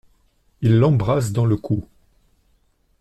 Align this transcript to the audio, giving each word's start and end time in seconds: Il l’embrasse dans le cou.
Il 0.63 0.79
l’embrasse 0.79 1.31
dans 1.31 1.45
le 1.45 1.57
cou. 1.57 1.85